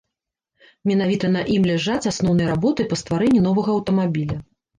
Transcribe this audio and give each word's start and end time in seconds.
Менавіта 0.91 1.29
на 1.35 1.41
ім 1.55 1.67
ляжаць 1.73 2.07
асноўныя 2.13 2.47
работы 2.53 2.87
па 2.95 2.99
стварэнні 3.01 3.45
новага 3.51 3.69
аўтамабіля. 3.77 4.35